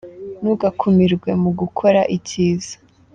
[0.41, 2.73] ntugakumirwe mugukora icyiza.